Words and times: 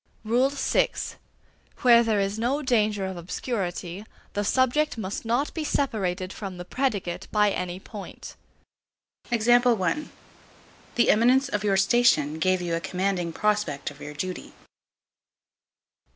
VI. 0.25 0.89
Where 1.83 2.01
there 2.01 2.19
is 2.19 2.39
no 2.39 2.63
danger 2.63 3.05
of 3.05 3.17
obscurity, 3.17 4.03
the 4.33 4.43
subject 4.43 4.97
must 4.97 5.25
not 5.25 5.53
be 5.53 5.63
separated 5.63 6.33
from 6.33 6.57
the 6.57 6.65
predicate 6.65 7.27
by 7.31 7.51
any 7.51 7.79
point. 7.79 8.35
The 9.29 10.09
eminence 11.07 11.49
of 11.49 11.63
your 11.63 11.77
station 11.77 12.39
gave 12.39 12.63
you 12.63 12.73
a 12.73 12.79
commanding 12.79 13.31
prospect 13.31 13.91
of 13.91 14.01
your 14.01 14.15
duty. 14.15 14.55